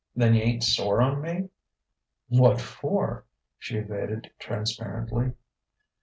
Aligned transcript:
"Then 0.15 0.33
you 0.33 0.41
ain't 0.41 0.63
sore 0.63 0.99
on 0.99 1.21
me?" 1.21 1.51
"What 2.27 2.59
for?" 2.59 3.25
she 3.59 3.77
evaded 3.77 4.31
transparently. 4.39 5.33